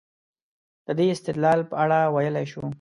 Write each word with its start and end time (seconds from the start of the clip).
د 0.85 0.87
دې 0.99 1.07
استدلال 1.15 1.59
په 1.69 1.75
اړه 1.83 1.99
ویلای 2.15 2.45
شو. 2.51 2.63